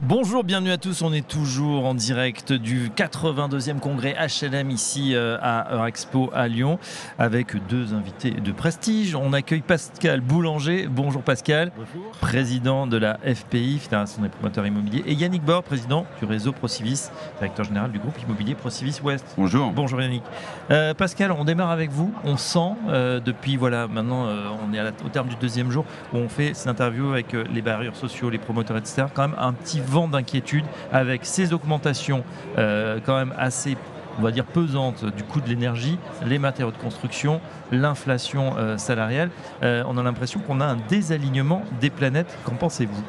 Bonjour, 0.00 0.44
bienvenue 0.44 0.70
à 0.70 0.78
tous. 0.78 1.02
On 1.02 1.12
est 1.12 1.26
toujours 1.26 1.84
en 1.84 1.92
direct 1.92 2.52
du 2.52 2.88
82e 2.90 3.80
congrès 3.80 4.14
HLM 4.14 4.70
ici 4.70 5.12
euh, 5.16 5.36
à 5.42 5.74
Eurexpo 5.74 6.30
à 6.32 6.46
Lyon 6.46 6.78
avec 7.18 7.56
deux 7.66 7.94
invités 7.94 8.30
de 8.30 8.52
prestige. 8.52 9.16
On 9.16 9.32
accueille 9.32 9.60
Pascal 9.60 10.20
Boulanger. 10.20 10.86
Bonjour 10.88 11.22
Pascal, 11.24 11.72
Bonjour. 11.76 12.12
président 12.20 12.86
de 12.86 12.96
la 12.96 13.18
FPI, 13.24 13.80
Fédération 13.80 14.22
des 14.22 14.28
promoteurs 14.28 14.64
immobiliers, 14.68 15.02
et 15.04 15.14
Yannick 15.14 15.42
Bord, 15.42 15.64
président 15.64 16.06
du 16.20 16.26
réseau 16.26 16.52
Procivis, 16.52 17.08
directeur 17.40 17.64
général 17.64 17.90
du 17.90 17.98
groupe 17.98 18.14
immobilier 18.22 18.54
Procivis 18.54 19.00
Ouest. 19.02 19.26
Bonjour. 19.36 19.72
Bonjour 19.72 20.00
Yannick. 20.00 20.22
Euh, 20.70 20.94
Pascal, 20.94 21.32
on 21.32 21.42
démarre 21.44 21.70
avec 21.72 21.90
vous. 21.90 22.14
On 22.22 22.36
sent 22.36 22.60
euh, 22.88 23.18
depuis, 23.18 23.56
voilà, 23.56 23.88
maintenant 23.88 24.26
euh, 24.28 24.46
on 24.64 24.72
est 24.72 24.78
à 24.78 24.84
la- 24.84 24.92
au 25.04 25.08
terme 25.08 25.26
du 25.26 25.34
deuxième 25.36 25.72
jour 25.72 25.84
où 26.14 26.18
on 26.18 26.28
fait 26.28 26.54
cette 26.54 26.68
interview 26.68 27.10
avec 27.10 27.32
les 27.32 27.62
barrières 27.62 27.96
sociaux, 27.96 28.30
les 28.30 28.38
promoteurs, 28.38 28.76
etc. 28.76 29.06
Quand 29.12 29.26
même 29.26 29.36
un 29.40 29.52
petit 29.52 29.80
vent 29.88 30.08
d'inquiétude 30.08 30.64
avec 30.92 31.24
ces 31.24 31.52
augmentations 31.52 32.24
euh, 32.58 32.98
quand 33.04 33.16
même 33.16 33.34
assez 33.38 33.76
on 34.18 34.22
va 34.22 34.32
dire 34.32 34.44
pesantes 34.44 35.04
du 35.04 35.22
coût 35.22 35.40
de 35.40 35.48
l'énergie, 35.48 35.96
les 36.26 36.40
matériaux 36.40 36.72
de 36.72 36.76
construction, 36.76 37.40
l'inflation 37.70 38.56
euh, 38.56 38.76
salariale. 38.76 39.30
Euh, 39.62 39.84
on 39.86 39.96
a 39.96 40.02
l'impression 40.02 40.40
qu'on 40.40 40.60
a 40.60 40.64
un 40.64 40.76
désalignement 40.88 41.62
des 41.80 41.88
planètes. 41.88 42.36
Qu'en 42.42 42.56
pensez-vous? 42.56 43.00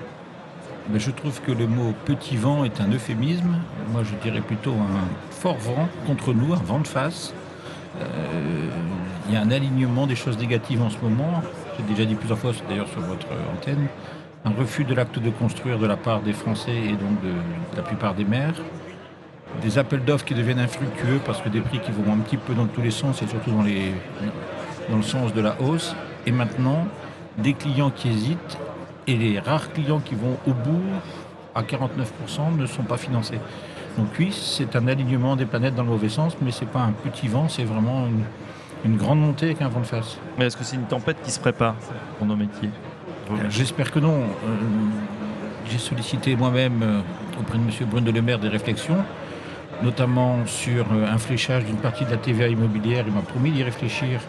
Mais 0.91 0.99
je 0.99 1.09
trouve 1.09 1.41
que 1.41 1.51
le 1.51 1.65
mot 1.65 1.95
petit 2.05 2.37
vent 2.37 2.63
est 2.63 2.79
un 2.79 2.91
euphémisme. 2.91 3.55
Moi, 3.91 4.03
je 4.03 4.13
dirais 4.21 4.41
plutôt 4.41 4.73
un 4.73 5.33
fort 5.33 5.57
vent 5.57 5.89
contre 6.05 6.31
nous, 6.31 6.53
un 6.53 6.57
vent 6.57 6.79
de 6.79 6.87
face. 6.87 7.33
Il 9.27 9.33
y 9.33 9.37
a 9.37 9.41
un 9.41 9.51
alignement 9.51 10.07
des 10.07 10.15
choses 10.15 10.37
négatives 10.37 10.81
en 10.81 10.89
ce 10.89 10.97
moment. 10.99 11.41
J'ai 11.77 11.83
déjà 11.83 12.05
dit 12.05 12.15
plusieurs 12.15 12.37
fois, 12.37 12.51
d'ailleurs 12.67 12.87
sur 12.87 13.01
votre 13.01 13.27
antenne, 13.55 13.87
un 14.45 14.51
refus 14.51 14.83
de 14.83 14.93
l'acte 14.93 15.19
de 15.19 15.29
construire 15.29 15.79
de 15.79 15.85
la 15.85 15.97
part 15.97 16.21
des 16.21 16.33
Français 16.33 16.75
et 16.75 16.91
donc 16.91 17.21
de, 17.21 17.33
la 17.75 17.83
plupart 17.83 18.13
des 18.13 18.25
maires. 18.25 18.55
Des 19.61 19.77
appels 19.77 20.03
d'offres 20.03 20.25
qui 20.25 20.35
deviennent 20.35 20.59
infructueux 20.59 21.19
parce 21.25 21.41
que 21.41 21.49
des 21.49 21.61
prix 21.61 21.79
qui 21.79 21.91
vont 21.91 22.13
un 22.13 22.19
petit 22.19 22.37
peu 22.37 22.53
dans 22.53 22.67
tous 22.67 22.81
les 22.81 22.91
sens 22.91 23.21
et 23.21 23.27
surtout 23.27 23.51
dans, 23.51 23.63
le 23.63 25.01
sens 25.01 25.33
de 25.33 25.41
la 25.41 25.59
hausse. 25.59 25.95
Et 26.25 26.31
maintenant, 26.31 26.87
des 27.37 27.53
clients 27.53 27.89
qui 27.89 28.09
hésitent 28.09 28.57
et 29.07 29.15
les 29.15 29.39
rares 29.39 29.73
clients 29.73 29.99
qui 29.99 30.15
vont 30.15 30.37
au 30.47 30.53
bout 30.53 30.81
à 31.55 31.63
49% 31.63 32.57
ne 32.57 32.65
sont 32.67 32.83
pas 32.83 32.97
financés. 32.97 33.39
Donc 33.97 34.07
oui, 34.19 34.31
c'est 34.31 34.75
un 34.75 34.87
alignement 34.87 35.35
des 35.35 35.45
planètes 35.45 35.75
dans 35.75 35.83
le 35.83 35.89
mauvais 35.89 36.09
sens, 36.09 36.37
mais 36.41 36.51
c'est 36.51 36.67
pas 36.67 36.81
un 36.81 36.91
petit 36.91 37.29
c'est 37.49 37.63
vraiment 37.63 38.07
une, 38.85 38.97
grande 38.97 39.19
montée 39.19 39.47
avec 39.47 39.61
un 39.61 39.67
vent 39.67 39.81
de 39.81 39.85
face. 39.85 40.19
Mais 40.37 40.45
Est-ce 40.45 40.55
que 40.55 40.63
c'est 40.63 40.75
une 40.75 40.85
tempête 40.85 41.17
qui 41.23 41.31
se 41.31 41.39
prépare 41.39 41.75
pour 42.17 42.27
nos 42.27 42.35
métiers? 42.35 42.69
J'espère 43.49 43.91
que 43.91 43.99
non. 43.99 44.21
Euh, 44.21 44.55
J'ai 45.69 45.77
sollicité 45.77 46.35
moi-même 46.35 46.81
euh, 46.81 47.01
auprès 47.39 47.57
de 47.57 47.63
M. 47.63 47.69
Bruno 47.89 48.11
Le 48.11 48.21
Maire 48.21 48.39
des 48.39 48.47
réflexions, 48.47 48.97
notamment 49.83 50.45
sur 50.45 50.85
euh, 50.91 51.07
un 51.07 51.17
fléchage 51.17 51.65
d'une 51.65 51.77
partie 51.77 52.05
de 52.05 52.11
la 52.11 52.17
TVA 52.17 52.47
immobilière. 52.47 53.03
Il 53.07 53.13
m'a 53.13 53.21
promis 53.21 53.51
d'y 53.51 53.63
réfléchir 53.63 54.19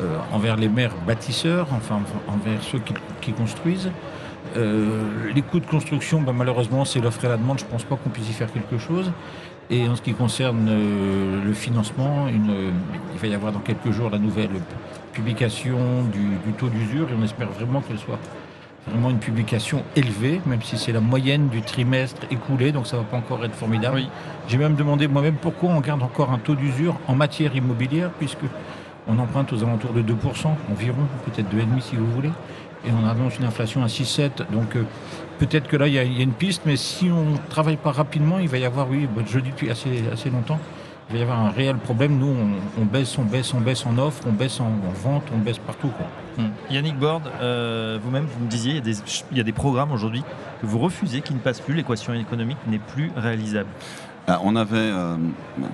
euh, 0.00 0.18
envers 0.32 0.56
les 0.56 0.68
maires 0.68 0.94
bâtisseurs, 1.06 1.68
enfin 1.72 2.00
envers 2.28 2.62
ceux 2.62 2.80
qui, 3.20 3.32
construisent. 3.32 3.90
Euh, 4.56 5.32
les 5.34 5.42
coûts 5.42 5.60
de 5.60 5.66
construction, 5.66 6.20
ben, 6.20 6.32
malheureusement, 6.32 6.84
c'est 6.84 7.00
l'offre 7.00 7.24
et 7.24 7.28
la 7.28 7.36
demande. 7.36 7.58
Je 7.58 7.64
ne 7.64 7.70
pense 7.70 7.84
pas 7.84 7.96
qu'on 7.96 8.10
puisse 8.10 8.28
y 8.28 8.32
faire 8.32 8.52
quelque 8.52 8.78
chose. 8.78 9.12
Et 9.68 9.88
en 9.88 9.96
ce 9.96 10.02
qui 10.02 10.14
concerne 10.14 10.68
euh, 10.68 11.44
le 11.44 11.52
financement, 11.52 12.28
une, 12.28 12.50
euh, 12.50 12.70
il 13.14 13.18
va 13.18 13.26
y 13.26 13.34
avoir 13.34 13.52
dans 13.52 13.58
quelques 13.58 13.90
jours 13.90 14.10
la 14.10 14.18
nouvelle 14.18 14.50
publication 15.12 16.04
du, 16.12 16.36
du 16.46 16.52
taux 16.56 16.68
d'usure 16.68 17.08
et 17.10 17.14
on 17.18 17.24
espère 17.24 17.48
vraiment 17.48 17.80
qu'elle 17.80 17.98
soit 17.98 18.18
vraiment 18.86 19.10
une 19.10 19.18
publication 19.18 19.82
élevée, 19.96 20.40
même 20.46 20.62
si 20.62 20.78
c'est 20.78 20.92
la 20.92 21.00
moyenne 21.00 21.48
du 21.48 21.62
trimestre 21.62 22.22
écoulé, 22.30 22.70
donc 22.70 22.86
ça 22.86 22.96
ne 22.96 23.02
va 23.02 23.08
pas 23.08 23.16
encore 23.16 23.44
être 23.44 23.54
formidable. 23.54 23.96
Oui. 23.96 24.08
J'ai 24.46 24.58
même 24.58 24.76
demandé 24.76 25.08
moi-même 25.08 25.34
pourquoi 25.34 25.70
on 25.70 25.80
garde 25.80 26.02
encore 26.02 26.30
un 26.30 26.38
taux 26.38 26.54
d'usure 26.54 26.96
en 27.08 27.16
matière 27.16 27.56
immobilière, 27.56 28.10
puisque 28.10 28.44
on 29.08 29.18
emprunte 29.18 29.52
aux 29.52 29.62
alentours 29.64 29.92
de 29.92 30.02
2% 30.02 30.14
environ, 30.70 31.06
peut-être 31.24 31.48
2,5% 31.52 31.80
si 31.80 31.96
vous 31.96 32.06
voulez, 32.12 32.30
et 32.86 32.90
on 32.92 33.06
annonce 33.08 33.38
une 33.38 33.44
inflation 33.44 33.82
à 33.82 33.86
6,7%. 33.86 34.30
Donc 34.52 34.76
euh, 34.76 34.84
peut-être 35.38 35.68
que 35.68 35.76
là, 35.76 35.88
il 35.88 35.94
y, 35.94 35.98
a- 35.98 36.04
il 36.04 36.16
y 36.16 36.20
a 36.20 36.22
une 36.22 36.32
piste, 36.32 36.62
mais 36.66 36.76
si 36.76 37.10
on 37.10 37.30
ne 37.32 37.36
travaille 37.48 37.76
pas 37.76 37.92
rapidement, 37.92 38.38
il 38.38 38.48
va 38.48 38.58
y 38.58 38.64
avoir, 38.64 38.88
oui, 38.90 39.06
bah, 39.14 39.22
je 39.26 39.36
le 39.36 39.42
dis 39.42 39.50
depuis 39.50 39.70
assez, 39.70 40.04
assez 40.12 40.30
longtemps, 40.30 40.58
il 41.08 41.14
va 41.14 41.18
y 41.20 41.22
avoir 41.22 41.40
un 41.40 41.50
réel 41.50 41.76
problème. 41.76 42.18
Nous, 42.18 42.26
on, 42.26 42.82
on 42.82 42.84
baisse, 42.84 43.16
on 43.18 43.22
baisse, 43.24 43.54
on 43.54 43.60
baisse 43.60 43.86
en 43.86 43.96
offre, 43.98 44.22
on 44.26 44.32
baisse 44.32 44.58
en, 44.60 44.64
en 44.66 44.92
vente, 45.02 45.24
on 45.34 45.38
baisse 45.38 45.58
partout. 45.58 45.88
quoi. 45.88 46.06
Hmm. 46.44 46.50
Yannick 46.70 46.98
Bord, 46.98 47.22
euh, 47.40 47.98
vous-même, 48.02 48.26
vous 48.26 48.44
me 48.44 48.50
disiez, 48.50 48.72
il 48.72 48.76
y 48.76 48.78
a 48.78 48.82
des, 48.82 48.96
il 49.32 49.36
y 49.38 49.40
a 49.40 49.44
des 49.44 49.52
programmes 49.52 49.92
aujourd'hui 49.92 50.22
que 50.60 50.66
vous 50.66 50.78
refusez, 50.78 51.20
qui 51.20 51.32
ne 51.34 51.38
passent 51.38 51.60
plus, 51.60 51.74
l'équation 51.74 52.12
économique 52.14 52.58
n'est 52.66 52.78
plus 52.80 53.10
réalisable. 53.16 53.68
Ah, 54.28 54.40
on 54.42 54.56
avait, 54.56 54.74
euh, 54.76 55.14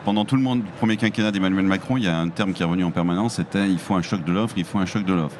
pendant 0.04 0.26
tout 0.26 0.36
le 0.36 0.42
monde, 0.42 0.58
le 0.58 0.70
premier 0.78 0.98
quinquennat 0.98 1.30
d'Emmanuel 1.30 1.64
Macron, 1.64 1.96
il 1.96 2.04
y 2.04 2.08
a 2.08 2.18
un 2.18 2.28
terme 2.28 2.52
qui 2.52 2.62
est 2.62 2.66
revenu 2.66 2.84
en 2.84 2.90
permanence, 2.90 3.36
c'était 3.36 3.66
il 3.70 3.78
faut 3.78 3.94
un 3.94 4.02
choc 4.02 4.22
de 4.24 4.32
l'offre, 4.32 4.52
il 4.58 4.64
faut 4.64 4.78
un 4.78 4.84
choc 4.84 5.06
de 5.06 5.14
l'offre. 5.14 5.36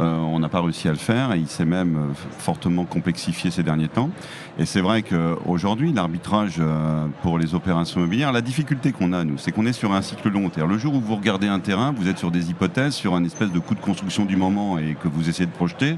Euh, 0.00 0.16
on 0.18 0.38
n'a 0.38 0.48
pas 0.48 0.60
réussi 0.60 0.88
à 0.88 0.92
le 0.92 0.96
faire 0.96 1.32
et 1.32 1.38
il 1.38 1.46
s'est 1.46 1.64
même 1.64 1.96
euh, 1.96 2.14
fortement 2.38 2.84
complexifié 2.84 3.50
ces 3.50 3.62
derniers 3.62 3.88
temps. 3.88 4.10
Et 4.58 4.64
c'est 4.64 4.80
vrai 4.80 5.02
qu'aujourd'hui, 5.02 5.92
l'arbitrage 5.92 6.56
euh, 6.58 7.06
pour 7.22 7.38
les 7.38 7.54
opérations 7.54 8.00
immobilières, 8.00 8.32
la 8.32 8.40
difficulté 8.40 8.92
qu'on 8.92 9.12
a, 9.12 9.24
nous, 9.24 9.38
c'est 9.38 9.52
qu'on 9.52 9.66
est 9.66 9.72
sur 9.72 9.92
un 9.92 10.02
cycle 10.02 10.30
long. 10.30 10.42
C'est-à-dire, 10.44 10.66
le 10.66 10.78
jour 10.78 10.94
où 10.94 11.00
vous 11.00 11.16
regardez 11.16 11.48
un 11.48 11.60
terrain, 11.60 11.92
vous 11.92 12.08
êtes 12.08 12.18
sur 12.18 12.30
des 12.30 12.50
hypothèses, 12.50 12.94
sur 12.94 13.14
un 13.14 13.24
espèce 13.24 13.52
de 13.52 13.58
coût 13.58 13.74
de 13.74 13.80
construction 13.80 14.24
du 14.24 14.36
moment 14.36 14.78
et 14.78 14.96
que 15.00 15.08
vous 15.08 15.28
essayez 15.28 15.46
de 15.46 15.52
projeter. 15.52 15.96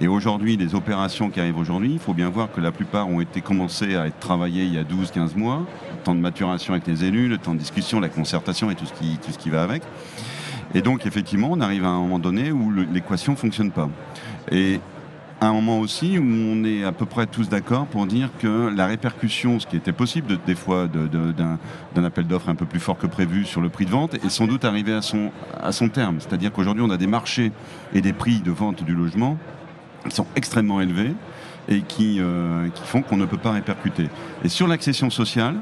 Et 0.00 0.08
aujourd'hui, 0.08 0.56
les 0.56 0.74
opérations 0.74 1.30
qui 1.30 1.40
arrivent 1.40 1.58
aujourd'hui, 1.58 1.92
il 1.92 1.98
faut 1.98 2.14
bien 2.14 2.30
voir 2.30 2.50
que 2.50 2.60
la 2.60 2.72
plupart 2.72 3.08
ont 3.08 3.20
été 3.20 3.40
commencées 3.40 3.96
à 3.96 4.06
être 4.06 4.18
travaillées 4.18 4.64
il 4.64 4.74
y 4.74 4.78
a 4.78 4.84
12-15 4.84 5.36
mois. 5.36 5.66
Le 5.92 6.02
temps 6.02 6.14
de 6.14 6.20
maturation 6.20 6.74
avec 6.74 6.86
les 6.86 7.04
élus, 7.04 7.28
le 7.28 7.38
temps 7.38 7.54
de 7.54 7.58
discussion, 7.58 8.00
la 8.00 8.08
concertation 8.08 8.70
et 8.70 8.74
tout 8.74 8.86
ce 8.86 8.92
qui, 8.92 9.18
tout 9.18 9.32
ce 9.32 9.38
qui 9.38 9.50
va 9.50 9.62
avec. 9.62 9.82
Et 10.74 10.82
donc, 10.82 11.06
effectivement, 11.06 11.48
on 11.50 11.60
arrive 11.60 11.84
à 11.84 11.88
un 11.88 11.98
moment 11.98 12.18
donné 12.18 12.52
où 12.52 12.70
l'équation 12.92 13.32
ne 13.32 13.36
fonctionne 13.36 13.70
pas. 13.70 13.88
Et 14.50 14.80
à 15.40 15.48
un 15.48 15.52
moment 15.52 15.78
aussi 15.80 16.18
où 16.18 16.22
on 16.24 16.64
est 16.64 16.84
à 16.84 16.92
peu 16.92 17.04
près 17.06 17.26
tous 17.26 17.48
d'accord 17.48 17.86
pour 17.86 18.06
dire 18.06 18.30
que 18.38 18.72
la 18.74 18.86
répercussion, 18.86 19.58
ce 19.60 19.66
qui 19.66 19.76
était 19.76 19.92
possible 19.92 20.26
de- 20.28 20.38
des 20.46 20.54
fois 20.54 20.86
d'un 20.86 22.04
appel 22.04 22.26
d'offres 22.26 22.48
un 22.48 22.54
peu 22.54 22.64
plus 22.66 22.80
fort 22.80 22.96
que 22.96 23.06
prévu 23.06 23.44
sur 23.44 23.60
le 23.60 23.68
prix 23.68 23.84
de 23.84 23.90
vente, 23.90 24.14
est 24.14 24.28
sans 24.30 24.46
doute 24.46 24.64
arrivé 24.64 24.94
à 24.94 25.02
son, 25.02 25.30
à 25.60 25.72
son 25.72 25.88
terme. 25.88 26.16
C'est-à-dire 26.20 26.50
qu'aujourd'hui, 26.52 26.84
on 26.86 26.90
a 26.90 26.96
des 26.96 27.06
marchés 27.08 27.52
et 27.92 28.00
des 28.00 28.12
prix 28.12 28.40
de 28.40 28.50
vente 28.50 28.84
du 28.84 28.94
logement 28.94 29.36
qui 30.08 30.14
sont 30.14 30.26
extrêmement 30.36 30.80
élevés 30.80 31.14
et 31.68 31.80
qui, 31.82 32.18
euh, 32.20 32.68
qui 32.68 32.82
font 32.84 33.02
qu'on 33.02 33.16
ne 33.16 33.26
peut 33.26 33.38
pas 33.38 33.52
répercuter. 33.52 34.08
Et 34.44 34.48
sur 34.48 34.66
l'accession 34.68 35.10
sociale, 35.10 35.56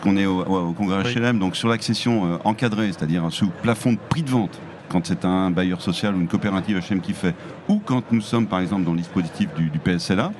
puisqu'on 0.00 0.16
est 0.16 0.26
au, 0.26 0.72
congrès 0.74 1.02
Oui. 1.04 1.14
HLM, 1.14 1.38
donc 1.40 1.56
sur 1.56 1.68
l'accession 1.68 2.34
euh, 2.34 2.38
encadrée, 2.44 2.86
c'est-à-dire 2.88 3.24
sous 3.30 3.48
plafond 3.48 3.92
de 3.94 3.98
prix 4.08 4.22
de 4.22 4.30
vente, 4.30 4.60
quand 4.88 5.04
c'est 5.04 5.24
un 5.24 5.50
bailleur 5.50 5.80
social 5.82 6.14
ou 6.14 6.20
une 6.20 6.28
coopérative 6.28 6.80
HLM 6.88 7.00
qui 7.00 7.12
fait, 7.14 7.34
ou 7.68 7.80
quand 7.84 8.12
nous 8.12 8.20
sommes 8.20 8.46
par 8.46 8.60
exemple 8.60 8.84
dans 8.84 8.92
le 8.92 8.98
dispositif 8.98 9.48
du, 9.54 9.70
du 9.70 9.78
PSLA, 9.80 10.32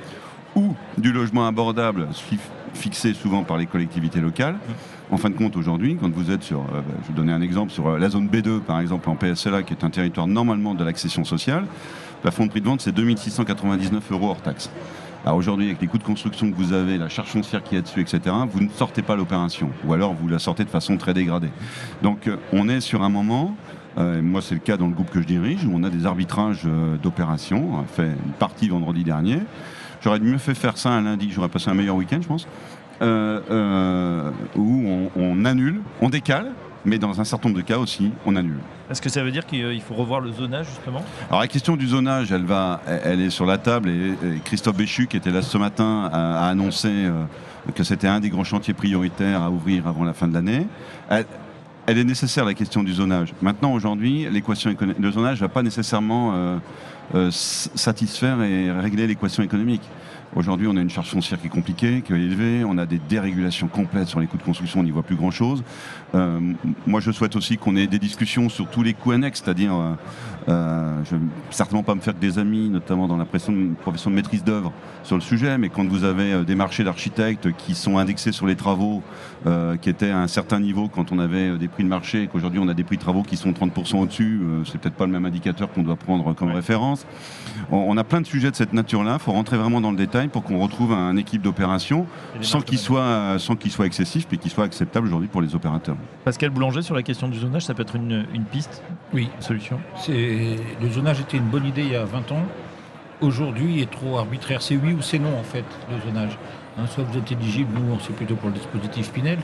ou 0.55 0.73
du 0.97 1.11
logement 1.11 1.45
abordable 1.45 2.07
fi- 2.13 2.39
fixé 2.73 3.13
souvent 3.13 3.43
par 3.43 3.57
les 3.57 3.65
collectivités 3.65 4.21
locales. 4.21 4.55
En 5.11 5.17
fin 5.17 5.29
de 5.29 5.35
compte, 5.35 5.57
aujourd'hui, 5.57 5.97
quand 5.99 6.09
vous 6.11 6.31
êtes 6.31 6.43
sur, 6.43 6.59
euh, 6.61 6.81
je 7.03 7.07
vais 7.09 7.13
donner 7.13 7.33
un 7.33 7.41
exemple, 7.41 7.71
sur 7.71 7.87
euh, 7.87 7.99
la 7.99 8.09
zone 8.09 8.27
B2, 8.29 8.61
par 8.61 8.79
exemple, 8.79 9.09
en 9.09 9.15
PSLA, 9.15 9.63
qui 9.63 9.73
est 9.73 9.83
un 9.83 9.89
territoire 9.89 10.27
normalement 10.27 10.73
de 10.73 10.83
l'accession 10.85 11.25
sociale, 11.25 11.63
le 11.63 12.21
plafond 12.21 12.45
de 12.45 12.49
prix 12.51 12.61
de 12.61 12.65
vente, 12.65 12.79
c'est 12.81 12.91
2699 12.93 14.11
euros 14.11 14.29
hors 14.29 14.41
taxe. 14.41 14.69
Alors 15.25 15.37
aujourd'hui, 15.37 15.67
avec 15.67 15.81
les 15.81 15.87
coûts 15.87 15.97
de 15.97 16.03
construction 16.03 16.49
que 16.49 16.55
vous 16.55 16.71
avez, 16.73 16.97
la 16.97 17.09
charge 17.09 17.29
foncière 17.29 17.61
qui 17.63 17.75
est 17.75 17.81
dessus, 17.81 18.01
etc., 18.01 18.35
vous 18.49 18.61
ne 18.61 18.69
sortez 18.69 19.01
pas 19.01 19.15
l'opération. 19.15 19.69
Ou 19.85 19.93
alors 19.93 20.13
vous 20.13 20.27
la 20.27 20.39
sortez 20.39 20.63
de 20.63 20.69
façon 20.69 20.97
très 20.97 21.13
dégradée. 21.13 21.49
Donc 22.01 22.27
euh, 22.27 22.37
on 22.53 22.69
est 22.69 22.79
sur 22.79 23.03
un 23.03 23.09
moment, 23.09 23.55
euh, 23.97 24.21
moi 24.21 24.41
c'est 24.41 24.55
le 24.55 24.61
cas 24.61 24.77
dans 24.77 24.87
le 24.87 24.93
groupe 24.93 25.09
que 25.09 25.21
je 25.21 25.27
dirige, 25.27 25.65
où 25.65 25.71
on 25.73 25.83
a 25.83 25.89
des 25.89 26.05
arbitrages 26.05 26.63
euh, 26.65 26.97
d'opérations. 26.97 27.73
On 27.73 27.79
a 27.81 27.85
fait 27.85 28.07
une 28.07 28.33
partie 28.39 28.69
vendredi 28.69 29.03
dernier. 29.03 29.39
J'aurais 30.01 30.21
mieux 30.21 30.37
fait 30.37 30.55
faire 30.55 30.77
ça 30.77 30.89
un 30.89 31.01
lundi, 31.01 31.29
j'aurais 31.29 31.49
passé 31.49 31.69
un 31.69 31.73
meilleur 31.73 31.95
week-end, 31.95 32.19
je 32.21 32.27
pense. 32.27 32.47
Euh, 33.01 34.31
où 34.55 35.09
on 35.15 35.45
annule, 35.45 35.81
on 36.01 36.09
décale, 36.09 36.51
mais 36.89 36.97
dans 36.97 37.21
un 37.21 37.23
certain 37.23 37.49
nombre 37.49 37.61
de 37.61 37.65
cas 37.65 37.77
aussi, 37.77 38.11
on 38.25 38.35
annule. 38.35 38.59
Est-ce 38.89 39.01
que 39.01 39.09
ça 39.09 39.23
veut 39.23 39.31
dire 39.31 39.45
qu'il 39.45 39.81
faut 39.81 39.93
revoir 39.93 40.19
le 40.19 40.31
zonage 40.31 40.65
justement? 40.65 41.03
Alors 41.29 41.41
la 41.41 41.47
question 41.47 41.77
du 41.77 41.87
zonage, 41.87 42.31
elle 42.31 42.45
va, 42.45 42.81
elle 42.87 43.21
est 43.21 43.29
sur 43.29 43.45
la 43.45 43.57
table 43.57 43.89
et, 43.89 44.09
et 44.09 44.39
Christophe 44.43 44.77
Béchu, 44.77 45.07
qui 45.07 45.17
était 45.17 45.31
là 45.31 45.41
ce 45.41 45.57
matin, 45.57 46.09
a, 46.11 46.45
a 46.45 46.49
annoncé 46.49 46.89
euh, 46.89 47.23
que 47.75 47.83
c'était 47.83 48.07
un 48.07 48.19
des 48.19 48.29
grands 48.29 48.43
chantiers 48.43 48.73
prioritaires 48.73 49.41
à 49.43 49.49
ouvrir 49.51 49.87
avant 49.87 50.03
la 50.03 50.13
fin 50.13 50.27
de 50.27 50.33
l'année. 50.33 50.65
Elle, 51.89 51.97
est 51.97 52.03
nécessaire 52.03 52.45
la 52.45 52.53
question 52.53 52.83
du 52.83 52.93
zonage. 52.93 53.33
Maintenant, 53.41 53.73
aujourd'hui, 53.73 54.27
l'équation 54.29 54.75
le 54.99 55.11
zonage 55.11 55.37
ne 55.37 55.47
va 55.47 55.49
pas 55.49 55.63
nécessairement 55.63 56.33
euh, 56.35 56.57
euh, 57.15 57.31
satisfaire 57.31 58.43
et 58.43 58.71
régler 58.71 59.07
l'équation 59.07 59.41
économique. 59.41 59.81
Aujourd'hui, 60.35 60.67
on 60.67 60.77
a 60.77 60.81
une 60.81 60.91
charge 60.91 61.09
foncière 61.09 61.41
qui 61.41 61.47
est 61.47 61.49
compliquée, 61.49 62.03
qui 62.05 62.13
est 62.13 62.17
élevée. 62.17 62.63
On 62.63 62.77
a 62.77 62.85
des 62.85 62.99
dérégulations 62.99 63.67
complètes 63.67 64.09
sur 64.09 64.19
les 64.19 64.27
coûts 64.27 64.37
de 64.37 64.43
construction. 64.43 64.81
On 64.81 64.83
n'y 64.83 64.91
voit 64.91 65.01
plus 65.01 65.15
grand-chose. 65.15 65.63
Euh, 66.13 66.39
moi, 66.85 66.99
je 66.99 67.09
souhaite 67.09 67.35
aussi 67.35 67.57
qu'on 67.57 67.75
ait 67.75 67.87
des 67.87 67.97
discussions 67.97 68.47
sur 68.47 68.67
tous 68.67 68.83
les 68.83 68.93
coûts 68.93 69.11
annexes, 69.11 69.41
c'est-à-dire, 69.43 69.73
je 70.47 70.53
ne 70.53 71.19
vais 71.19 71.25
certainement 71.49 71.81
pas 71.81 71.95
me 71.95 71.99
faire 71.99 72.13
des 72.13 72.37
amis, 72.37 72.69
notamment 72.69 73.07
dans 73.07 73.17
la 73.17 73.25
profession 73.25 73.51
de 74.11 74.15
maîtrise 74.15 74.43
d'œuvre 74.43 74.71
sur 75.03 75.15
le 75.15 75.21
sujet, 75.21 75.57
mais 75.57 75.69
quand 75.69 75.87
vous 75.87 76.03
avez 76.03 76.43
des 76.45 76.55
marchés 76.55 76.83
d'architectes 76.83 77.51
qui 77.57 77.73
sont 77.73 77.97
indexés 77.97 78.31
sur 78.31 78.45
les 78.45 78.55
travaux, 78.55 79.01
qui 79.81 79.89
étaient 79.89 80.11
à 80.11 80.19
un 80.19 80.27
certain 80.27 80.59
niveau 80.59 80.89
quand 80.89 81.11
on 81.11 81.17
avait 81.17 81.57
des 81.57 81.67
prix 81.67 81.78
de 81.83 81.89
marché, 81.89 82.23
et 82.23 82.27
qu'aujourd'hui 82.27 82.59
on 82.59 82.67
a 82.67 82.73
des 82.73 82.83
prix 82.83 82.97
de 82.97 83.01
travaux 83.01 83.23
qui 83.23 83.37
sont 83.37 83.51
30% 83.51 83.97
au-dessus, 83.97 84.41
c'est 84.65 84.79
peut-être 84.79 84.95
pas 84.95 85.05
le 85.05 85.11
même 85.11 85.25
indicateur 85.25 85.71
qu'on 85.71 85.83
doit 85.83 85.95
prendre 85.95 86.33
comme 86.33 86.51
référence. 86.51 87.05
On, 87.71 87.97
a 87.97 88.03
plein 88.03 88.21
de 88.21 88.25
sujets 88.25 88.49
de 88.49 88.55
cette 88.55 88.73
nature-là. 88.73 89.17
Il 89.19 89.19
faut 89.19 89.31
rentrer 89.31 89.57
vraiment 89.57 89.81
dans 89.81 89.91
le 89.91 89.97
détail 89.97 90.27
pour 90.27 90.43
qu'on 90.43 90.59
retrouve 90.59 90.93
un 90.93 91.15
équipe 91.17 91.41
d'opération 91.41 92.07
sans 92.41 92.61
qu'il 92.61 92.79
soit, 92.79 93.37
sans 93.37 93.55
qu'il 93.55 93.71
soit 93.71 93.85
excessif, 93.85 94.27
mais 94.31 94.37
qu'il 94.37 94.49
soit 94.49 94.63
acceptable 94.63 95.07
aujourd'hui 95.07 95.27
pour 95.27 95.41
les 95.41 95.55
opérateurs. 95.55 95.95
Pascal 96.25 96.49
Boulanger, 96.49 96.81
sur 96.81 96.95
la 96.95 97.03
question 97.03 97.27
du 97.27 97.37
zonage, 97.37 97.65
ça 97.65 97.73
peut 97.73 97.83
être 97.83 97.95
une, 97.95 98.25
piste 98.51 98.83
Oui. 99.13 99.29
Une 99.35 99.41
solution? 99.41 99.79
Le 100.07 100.89
zonage 100.89 101.21
était 101.21 101.37
une 101.37 101.49
bonne 101.49 101.65
idée 101.65 101.81
il 101.81 101.91
y 101.91 101.95
a 101.95 102.05
20 102.05 102.31
ans. 102.31 102.43
Aujourd'hui, 103.21 103.75
il 103.75 103.81
est 103.81 103.91
trop 103.91 104.17
arbitraire. 104.17 104.61
C'est 104.61 104.77
oui 104.77 104.93
ou 104.93 105.01
c'est 105.01 105.19
non, 105.19 105.37
en 105.37 105.43
fait, 105.43 105.65
le 105.91 105.99
zonage. 106.09 106.37
Hein, 106.77 106.87
soit 106.87 107.03
vous 107.03 107.17
êtes 107.17 107.31
éligible, 107.31 107.69
nous, 107.75 107.97
c'est 107.99 108.15
plutôt 108.15 108.35
pour 108.35 108.49
le 108.49 108.55
dispositif 108.55 109.11
Pinel, 109.11 109.39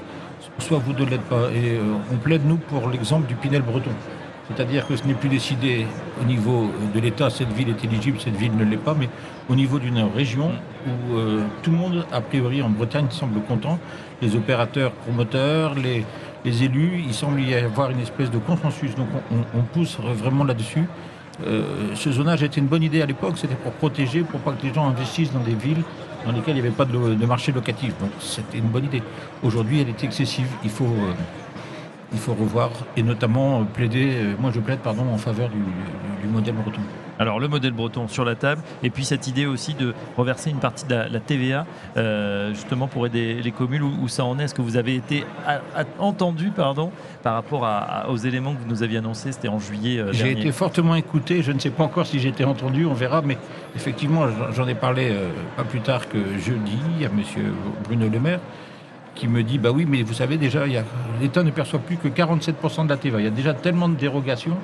soit 0.60 0.80
vous 0.80 0.94
ne 0.94 1.06
l'êtes 1.06 1.22
pas. 1.22 1.50
Et 1.54 1.78
euh, 1.78 1.96
on 2.12 2.18
plaide, 2.18 2.42
nous, 2.46 2.58
pour 2.58 2.90
l'exemple 2.90 3.28
du 3.28 3.36
Pinel 3.36 3.62
breton. 3.62 3.92
C'est-à-dire 4.48 4.86
que 4.86 4.96
ce 4.96 5.06
n'est 5.06 5.16
plus 5.16 5.30
décidé 5.30 5.88
au 6.22 6.26
niveau 6.26 6.70
de 6.94 7.00
l'État, 7.00 7.30
cette 7.32 7.52
ville 7.52 7.70
est 7.70 7.84
éligible, 7.84 8.20
cette 8.20 8.36
ville 8.36 8.56
ne 8.56 8.64
l'est 8.64 8.78
pas, 8.78 8.94
mais 8.98 9.10
au 9.50 9.56
niveau 9.56 9.80
d'une 9.80 10.00
région 10.16 10.52
où 10.86 11.16
euh, 11.16 11.44
tout 11.64 11.72
le 11.72 11.78
monde, 11.78 12.06
a 12.12 12.22
priori 12.22 12.62
en 12.62 12.70
Bretagne, 12.70 13.08
semble 13.10 13.42
content. 13.42 13.80
Les 14.22 14.36
opérateurs, 14.36 14.92
promoteurs, 14.92 15.74
les, 15.76 16.06
élus, 16.46 17.04
il 17.08 17.14
semble 17.14 17.42
y 17.42 17.56
avoir 17.56 17.90
une 17.90 18.00
espèce 18.00 18.30
de 18.30 18.38
consensus. 18.38 18.94
Donc 18.94 19.08
on, 19.32 19.62
pousse 19.64 19.98
vraiment 20.00 20.44
là-dessus. 20.44 20.88
Euh, 21.48 21.64
ce 21.96 22.12
zonage 22.12 22.44
était 22.44 22.62
une 22.62 22.68
bonne 22.68 22.84
idée 22.84 23.02
à 23.02 23.08
l'époque, 23.08 23.38
c'était 23.38 23.56
pour 23.56 23.72
protéger, 23.72 24.22
pour 24.22 24.40
pas 24.42 24.52
que 24.52 24.66
les 24.66 24.74
gens 24.74 24.88
investissent 24.88 25.34
dans 25.34 25.40
des 25.40 25.56
villes 25.56 25.84
dans 26.26 26.32
lesquelles 26.32 26.58
il 26.58 26.62
n'y 26.62 26.68
avait 26.68 26.76
pas 26.76 26.86
de, 26.86 27.26
marché 27.26 27.52
locatif. 27.52 27.94
Donc 28.00 28.10
c'était 28.20 28.58
une 28.58 28.68
bonne 28.68 28.86
idée. 28.86 29.04
Aujourd'hui, 29.44 29.82
elle 29.82 29.90
est 29.90 30.04
excessive. 30.04 30.48
Il 30.64 30.70
faut. 30.70 30.94
Euh, 32.16 32.18
il 32.18 32.20
faut 32.20 32.34
revoir 32.34 32.72
et 32.98 33.04
notamment 33.04 33.62
euh, 33.62 33.64
plaider, 33.64 34.14
euh, 34.16 34.36
moi 34.40 34.52
je 34.54 34.60
plaide 34.60 34.80
pardon, 34.80 35.06
en 35.14 35.18
faveur 35.18 35.50
du, 35.50 35.60
modèle 36.28 36.56
breton. 36.56 36.82
Alors 37.20 37.40
le 37.40 37.48
modèle 37.48 37.72
breton 37.72 38.08
sur 38.08 38.26
la 38.26 38.36
table 38.36 38.62
et 38.82 38.90
puis 38.90 39.06
cette 39.06 39.28
idée 39.28 39.46
aussi 39.46 39.76
de 39.76 39.94
reverser 40.18 40.50
une 40.50 40.58
partie 40.58 40.86
de 40.86 40.96
la, 40.96 41.20
TVA 41.20 41.66
euh, 41.98 42.52
justement 42.54 42.88
pour 42.88 43.06
aider 43.06 43.42
les 43.44 43.52
communes 43.52 43.84
où, 43.84 44.08
ça 44.08 44.26
en 44.26 44.40
est? 44.40 44.46
Est-ce 44.46 44.56
que 44.56 44.64
vous 44.64 44.76
avez 44.76 44.96
été 44.96 45.24
entendu 46.00 46.50
pardon, 46.50 46.92
par 47.22 47.36
rapport 47.36 47.70
aux 48.10 48.18
éléments 48.18 48.54
que 48.56 48.60
vous 48.60 48.68
nous 48.68 48.82
aviez 48.82 48.98
annoncés? 48.98 49.32
C'était 49.32 49.50
en 49.50 49.60
juillet 49.60 50.04
J'ai 50.12 50.32
été 50.32 50.52
fortement 50.52 50.96
écouté, 50.96 51.44
je 51.44 51.52
ne 51.52 51.60
sais 51.60 51.70
pas 51.70 51.84
encore 51.84 52.08
si 52.08 52.20
j'ai 52.20 52.30
été 52.30 52.44
entendu, 52.44 52.86
on 52.86 52.94
verra, 52.94 53.22
mais 53.22 53.38
effectivement 53.76 54.26
j'en 54.52 54.68
ai 54.68 54.76
parlé 54.76 55.16
pas 55.56 55.64
plus 55.64 55.82
tard 55.82 56.10
que 56.10 56.18
jeudi 56.40 56.80
à 57.02 57.06
M. 57.06 57.22
Bruno 57.84 58.10
Le 58.10 58.20
Maire 58.20 58.40
qui 59.16 59.28
me 59.28 59.42
dit 59.44 59.58
bah 59.58 59.72
oui, 59.72 59.86
mais 59.88 60.04
vous 60.04 60.14
savez 60.14 60.38
déjà, 60.38 60.66
l'État 61.22 61.42
ne 61.42 61.52
perçoit 61.52 61.80
plus 61.80 61.98
que 61.98 62.08
47% 62.08 62.84
de 62.84 62.90
la 62.90 62.98
TVA. 62.98 63.20
Il 63.20 63.24
y 63.24 63.28
a 63.28 63.32
déjà 63.32 63.54
tellement 63.54 63.90
de 63.90 63.96
dérogations 63.96 64.58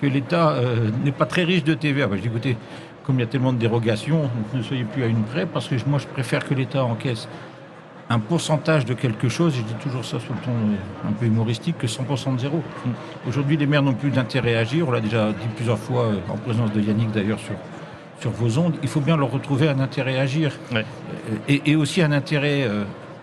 que 0.00 0.06
l'État 0.06 0.50
euh, 0.50 0.90
n'est 1.04 1.12
pas 1.12 1.26
très 1.26 1.44
riche 1.44 1.64
de 1.64 1.74
TVA. 1.74 2.06
Bah, 2.06 2.16
je 2.16 2.22
dis 2.22 2.28
écoutez, 2.28 2.56
comme 3.04 3.16
il 3.16 3.20
y 3.20 3.24
a 3.24 3.26
tellement 3.26 3.52
de 3.52 3.58
dérogations, 3.58 4.30
ne 4.54 4.62
soyez 4.62 4.84
plus 4.84 5.02
à 5.02 5.06
une 5.06 5.22
près, 5.22 5.46
parce 5.46 5.68
que 5.68 5.74
moi 5.86 5.98
je 5.98 6.06
préfère 6.06 6.46
que 6.46 6.54
l'État 6.54 6.84
encaisse 6.84 7.28
un 8.08 8.20
pourcentage 8.20 8.84
de 8.84 8.94
quelque 8.94 9.28
chose, 9.28 9.54
et 9.54 9.58
je 9.58 9.62
dis 9.62 9.74
toujours 9.82 10.04
ça 10.04 10.20
sur 10.20 10.32
le 10.32 10.40
ton 10.40 10.50
euh, 10.52 11.08
un 11.08 11.12
peu 11.12 11.26
humoristique, 11.26 11.76
que 11.78 11.88
100% 11.88 12.36
de 12.36 12.40
zéro. 12.40 12.62
Aujourd'hui, 13.26 13.56
les 13.56 13.66
maires 13.66 13.82
n'ont 13.82 13.94
plus 13.94 14.10
d'intérêt 14.10 14.54
à 14.54 14.60
agir. 14.60 14.88
On 14.88 14.92
l'a 14.92 15.00
déjà 15.00 15.28
dit 15.28 15.48
plusieurs 15.56 15.78
fois, 15.78 16.04
euh, 16.04 16.16
en 16.28 16.36
présence 16.36 16.72
de 16.72 16.80
Yannick 16.80 17.10
d'ailleurs, 17.10 17.40
sur, 17.40 17.54
sur 18.20 18.30
vos 18.30 18.58
ondes. 18.58 18.76
Il 18.82 18.88
faut 18.88 19.00
bien 19.00 19.16
leur 19.16 19.32
retrouver 19.32 19.68
un 19.68 19.80
intérêt 19.80 20.18
à 20.18 20.22
agir. 20.22 20.52
Et, 21.48 21.74
aussi 21.74 22.00
un 22.00 22.12
intérêt 22.12 22.68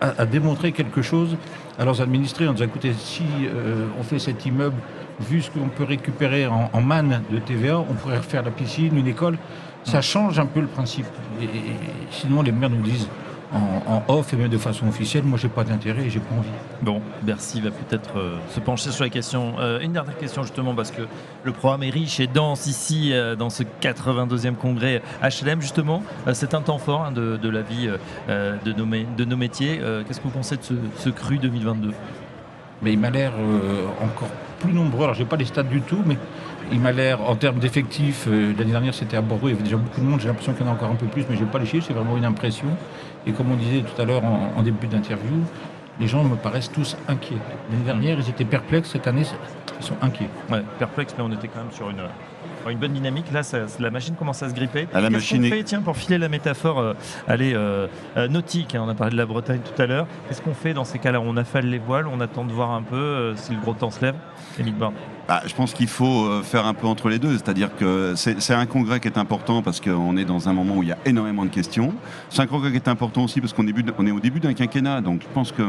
à, 0.00 0.26
démontrer 0.26 0.72
quelque 0.72 1.02
chose 1.02 1.36
à 1.78 1.84
leurs 1.84 2.00
administrés 2.00 2.46
en 2.46 2.52
disant 2.52 2.66
écoutez, 2.66 2.92
si 2.92 3.24
euh, 3.42 3.86
on 3.98 4.02
fait 4.02 4.18
cet 4.18 4.44
immeuble, 4.46 4.76
vu 5.20 5.42
ce 5.42 5.50
qu'on 5.50 5.68
peut 5.68 5.84
récupérer 5.84 6.46
en, 6.46 6.80
manne 6.80 7.22
de 7.30 7.38
TVA, 7.38 7.78
on 7.78 7.94
pourrait 7.94 8.18
refaire 8.18 8.42
la 8.42 8.50
piscine, 8.50 8.96
une 8.96 9.06
école. 9.06 9.38
Ça 9.84 10.00
change 10.00 10.38
un 10.38 10.46
peu 10.46 10.60
le 10.60 10.66
principe. 10.66 11.06
et 11.40 11.46
sinon, 12.10 12.42
les 12.42 12.52
maires 12.52 12.70
nous 12.70 12.82
disent 12.82 13.08
en, 13.52 14.02
off 14.08 14.32
et 14.32 14.36
même 14.36 14.48
de 14.48 14.58
façon 14.58 14.88
officielle, 14.88 15.24
moi 15.24 15.38
j'ai 15.40 15.48
pas 15.48 15.64
d'intérêt 15.64 16.04
et 16.04 16.10
j'ai 16.10 16.20
pas 16.20 16.34
envie. 16.34 16.48
Bon, 16.82 17.00
Bercy 17.22 17.60
va 17.60 17.70
peut-être 17.70 18.18
euh, 18.18 18.36
se 18.50 18.60
pencher 18.60 18.90
sur 18.90 19.04
la 19.04 19.10
question. 19.10 19.54
Euh, 19.58 19.80
une 19.80 19.92
dernière 19.92 20.16
question 20.18 20.42
justement 20.42 20.74
parce 20.74 20.90
que 20.90 21.02
le 21.44 21.52
programme 21.52 21.82
est 21.82 21.90
riche 21.90 22.20
et 22.20 22.26
dense 22.26 22.66
ici 22.66 23.12
euh, 23.12 23.36
dans 23.36 23.50
ce 23.50 23.62
82e 23.82 24.54
congrès 24.54 25.02
HLM 25.22 25.60
justement. 25.60 26.02
c'est 26.32 26.54
un 26.54 26.60
temps 26.60 26.78
fort 26.78 27.04
hein, 27.04 27.12
de, 27.12 27.48
la 27.48 27.62
vie 27.62 27.88
de, 28.28 28.72
nos, 28.72 28.86
de, 29.16 29.24
nos, 29.24 29.36
métiers. 29.36 29.80
Qu'est-ce 30.06 30.18
que 30.18 30.24
vous 30.24 30.30
pensez 30.30 30.56
de 30.56 30.62
ce, 30.62 30.74
ce 30.98 31.10
cru 31.10 31.38
2022 31.38 31.92
Mais 32.82 32.92
il 32.92 32.98
m'a 32.98 33.10
l'air 33.10 33.32
encore 34.02 34.28
plus 34.60 34.72
nombreux. 34.72 35.04
Alors 35.04 35.14
j'ai 35.14 35.24
pas 35.24 35.36
les 35.36 35.44
stats 35.44 35.62
du 35.62 35.80
tout, 35.80 36.02
mais 36.06 36.18
il 36.72 36.80
m'a 36.80 36.92
l'air, 36.92 37.20
en 37.22 37.36
termes 37.36 37.58
d'effectifs, 37.58 38.26
l'année 38.26 38.72
dernière 38.72 38.94
c'était 38.94 39.16
à 39.16 39.20
Bordeaux, 39.20 39.48
il 39.48 39.52
y 39.52 39.54
avait 39.54 39.62
déjà 39.62 39.76
beaucoup 39.76 40.00
de 40.00 40.06
monde, 40.06 40.20
j'ai 40.20 40.28
l'impression 40.28 40.52
qu'il 40.52 40.64
y 40.64 40.68
en 40.68 40.72
a 40.72 40.74
encore 40.74 40.90
un 40.90 40.96
peu 40.96 41.06
plus, 41.06 41.24
mais 41.28 41.36
je 41.36 41.44
n'ai 41.44 41.50
pas 41.50 41.58
les 41.58 41.66
chiffres, 41.66 41.86
c'est 41.86 41.94
vraiment 41.94 42.16
une 42.16 42.24
impression. 42.24 42.68
Et 43.26 43.32
comme 43.32 43.50
on 43.50 43.56
disait 43.56 43.82
tout 43.82 44.00
à 44.00 44.04
l'heure 44.04 44.22
en, 44.24 44.62
début 44.62 44.86
d'interview, 44.86 45.44
les 45.98 46.06
gens 46.06 46.24
me 46.24 46.36
paraissent 46.36 46.70
tous 46.70 46.96
inquiets. 47.08 47.36
L'année 47.70 47.84
dernière, 47.84 48.18
ils 48.18 48.28
étaient 48.28 48.44
perplexes, 48.44 48.90
cette 48.90 49.06
année, 49.06 49.22
ils 49.80 49.84
sont 49.84 49.94
inquiets. 50.02 50.28
Ouais, 50.50 50.62
perplexes, 50.78 51.14
mais 51.16 51.24
on 51.24 51.32
était 51.32 51.48
quand 51.48 51.60
même 51.60 51.72
sur 51.72 51.88
une, 51.88 52.02
une 52.70 52.78
bonne 52.78 52.92
dynamique. 52.92 53.32
Là, 53.32 53.42
la 53.78 53.90
machine 53.90 54.14
commence 54.14 54.42
à 54.42 54.48
se 54.50 54.54
gripper. 54.54 54.88
À 54.92 55.00
la 55.00 55.10
machine 55.10 55.44
fait, 55.44 55.62
tiens, 55.62 55.80
pour 55.80 55.96
filer 55.96 56.18
la 56.18 56.28
métaphore 56.28 56.80
euh, 56.80 56.94
allez, 57.26 57.54
euh, 57.54 57.86
euh, 58.16 58.28
nautique, 58.28 58.74
hein, 58.74 58.82
on 58.84 58.88
a 58.88 58.94
parlé 58.94 59.12
de 59.12 59.18
la 59.18 59.26
Bretagne 59.26 59.60
tout 59.60 59.80
à 59.80 59.86
l'heure. 59.86 60.06
Qu'est-ce 60.28 60.42
qu'on 60.42 60.54
fait 60.54 60.74
dans 60.74 60.84
ces 60.84 60.98
cas-là? 60.98 61.20
On 61.20 61.36
affale 61.36 61.66
les 61.66 61.78
voiles, 61.78 62.06
on 62.06 62.20
attend 62.20 62.44
de 62.44 62.52
voir 62.52 62.72
un 62.72 62.82
peu 62.82 63.34
si 63.36 63.52
le 63.52 63.60
gros 63.60 63.74
temps 63.74 63.90
se 63.90 64.04
lève. 64.04 64.16
Émile 64.58 64.74
bah, 65.28 65.42
je 65.46 65.54
pense 65.54 65.72
qu'il 65.74 65.88
faut 65.88 66.42
faire 66.42 66.66
un 66.66 66.74
peu 66.74 66.86
entre 66.86 67.08
les 67.08 67.18
deux, 67.18 67.32
c'est-à-dire 67.32 67.74
que 67.76 68.14
c'est 68.16 68.54
un 68.54 68.66
congrès 68.66 69.00
qui 69.00 69.08
est 69.08 69.18
important 69.18 69.62
parce 69.62 69.80
qu'on 69.80 70.16
est 70.16 70.24
dans 70.24 70.48
un 70.48 70.52
moment 70.52 70.76
où 70.76 70.82
il 70.82 70.88
y 70.88 70.92
a 70.92 70.98
énormément 71.06 71.44
de 71.44 71.50
questions. 71.50 71.94
C'est 72.30 72.42
un 72.42 72.46
congrès 72.46 72.70
qui 72.70 72.76
est 72.76 72.88
important 72.88 73.24
aussi 73.24 73.40
parce 73.40 73.52
qu'on 73.52 73.66
est 73.66 74.10
au 74.10 74.20
début 74.20 74.40
d'un 74.40 74.54
quinquennat, 74.54 75.00
donc 75.00 75.22
je 75.22 75.28
pense 75.32 75.52
que 75.52 75.62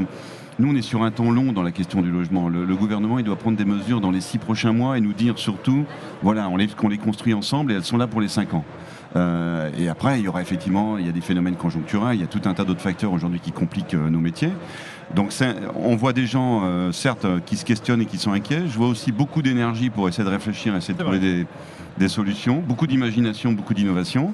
nous, 0.57 0.71
on 0.71 0.75
est 0.75 0.81
sur 0.81 1.03
un 1.03 1.11
temps 1.11 1.31
long 1.31 1.51
dans 1.51 1.63
la 1.63 1.71
question 1.71 2.01
du 2.01 2.09
logement. 2.09 2.47
Le, 2.47 2.75
gouvernement, 2.75 3.19
il 3.19 3.25
doit 3.25 3.35
prendre 3.35 3.57
des 3.57 3.65
mesures 3.65 3.99
dans 3.99 4.11
les 4.11 4.21
six 4.21 4.37
prochains 4.37 4.71
mois 4.71 4.97
et 4.97 5.01
nous 5.01 5.11
dire 5.11 5.37
surtout, 5.37 5.83
voilà, 6.23 6.47
on 6.47 6.55
les, 6.55 6.67
qu'on 6.67 6.87
les 6.87 6.97
construit 6.97 7.33
ensemble 7.33 7.73
et 7.73 7.75
elles 7.75 7.83
sont 7.83 7.97
là 7.97 8.07
pour 8.07 8.21
les 8.21 8.29
cinq 8.29 8.53
ans. 8.53 8.63
Euh, 9.17 9.69
et 9.77 9.89
après, 9.89 10.19
il 10.19 10.25
y 10.25 10.27
aura 10.29 10.41
effectivement, 10.41 10.97
il 10.97 11.05
y 11.05 11.09
a 11.09 11.11
des 11.11 11.21
phénomènes 11.21 11.55
conjoncturels, 11.55 12.15
il 12.15 12.21
y 12.21 12.23
a 12.23 12.27
tout 12.27 12.41
un 12.45 12.53
tas 12.53 12.63
d'autres 12.63 12.81
facteurs 12.81 13.11
aujourd'hui 13.11 13.41
qui 13.41 13.51
compliquent 13.51 13.95
euh, 13.95 14.09
nos 14.09 14.19
métiers. 14.19 14.51
Donc 15.13 15.31
on 15.75 15.95
voit 15.95 16.13
des 16.13 16.25
gens, 16.25 16.61
euh, 16.63 16.91
certes, 16.91 17.27
qui 17.45 17.57
se 17.57 17.65
questionnent 17.65 18.01
et 18.01 18.05
qui 18.05 18.17
sont 18.17 18.31
inquiets. 18.31 18.63
Je 18.67 18.77
vois 18.77 18.87
aussi 18.87 19.11
beaucoup 19.11 19.41
d'énergie 19.41 19.89
pour 19.89 20.07
essayer 20.09 20.23
de 20.23 20.29
réfléchir, 20.29 20.75
essayer 20.75 20.93
de 20.93 20.99
trouver 21.01 21.19
des, 21.19 21.45
des, 21.97 22.07
solutions, 22.07 22.63
beaucoup 22.65 22.87
d'imagination, 22.87 23.51
beaucoup 23.51 23.73
d'innovation. 23.73 24.33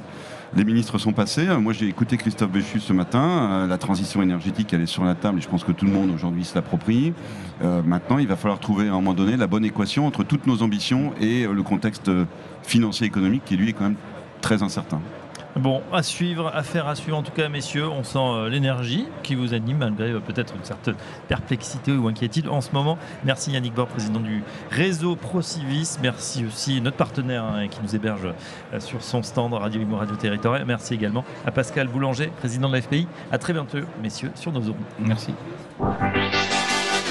Les 0.53 0.65
ministres 0.65 0.97
sont 0.97 1.13
passés. 1.13 1.47
Euh, 1.47 1.59
moi, 1.59 1.71
j'ai 1.71 1.87
écouté 1.87 2.17
Christophe 2.17 2.51
Béchu 2.51 2.81
ce 2.81 2.91
matin. 2.91 3.21
Euh, 3.51 3.67
la 3.67 3.77
transition 3.77 4.21
énergétique, 4.21 4.73
elle 4.73 4.81
est 4.81 4.85
sur 4.85 5.05
la 5.05 5.15
table 5.15 5.37
et 5.37 5.41
je 5.41 5.47
pense 5.47 5.63
que 5.63 5.71
tout 5.71 5.85
le 5.85 5.91
monde 5.91 6.11
aujourd'hui 6.13 6.43
se 6.43 6.55
l'approprie. 6.55 7.13
Euh, 7.63 7.81
maintenant, 7.81 8.17
il 8.17 8.27
va 8.27 8.35
falloir 8.35 8.59
trouver 8.59 8.89
à 8.89 8.91
un 8.91 8.95
moment 8.95 9.13
donné 9.13 9.37
la 9.37 9.47
bonne 9.47 9.63
équation 9.63 10.05
entre 10.05 10.25
toutes 10.25 10.47
nos 10.47 10.61
ambitions 10.61 11.13
et 11.21 11.47
le 11.47 11.63
contexte 11.63 12.11
financier 12.63 13.07
économique 13.07 13.43
qui, 13.45 13.55
lui, 13.55 13.69
est 13.69 13.73
quand 13.73 13.85
même 13.85 13.95
très 14.41 14.61
incertain. 14.61 14.99
Bon, 15.57 15.81
à 15.91 16.01
suivre, 16.01 16.49
affaire 16.53 16.87
à 16.87 16.95
suivre 16.95 17.17
en 17.17 17.23
tout 17.23 17.33
cas, 17.33 17.49
messieurs. 17.49 17.89
On 17.89 18.03
sent 18.03 18.17
euh, 18.19 18.49
l'énergie 18.49 19.07
qui 19.21 19.35
vous 19.35 19.53
anime 19.53 19.79
malgré 19.79 20.11
euh, 20.11 20.19
peut-être 20.19 20.55
une 20.55 20.63
certaine 20.63 20.95
perplexité 21.27 21.91
ou 21.91 22.07
inquiétude 22.07 22.47
en 22.47 22.61
ce 22.61 22.71
moment. 22.71 22.97
Merci 23.25 23.51
Yannick 23.51 23.73
Bord, 23.73 23.87
président 23.87 24.21
du 24.21 24.43
réseau 24.69 25.17
ProCivis. 25.17 25.97
Merci 26.01 26.45
aussi 26.45 26.79
notre 26.79 26.95
partenaire 26.95 27.43
hein, 27.43 27.67
qui 27.67 27.81
nous 27.83 27.93
héberge 27.95 28.29
euh, 28.73 28.79
sur 28.79 29.03
son 29.03 29.23
stand 29.23 29.53
Radio 29.53 29.81
Imo 29.81 29.97
Radio 29.97 30.15
Territoire. 30.15 30.57
Merci 30.65 30.93
également 30.93 31.25
à 31.45 31.51
Pascal 31.51 31.89
Boulanger, 31.89 32.27
président 32.37 32.69
de 32.69 32.75
la 32.75 32.81
FPI. 32.81 33.07
À 33.31 33.37
très 33.37 33.51
bientôt, 33.51 33.79
messieurs, 34.01 34.31
sur 34.35 34.53
nos 34.53 34.61
ondes. 34.61 34.75
Merci. 34.99 35.33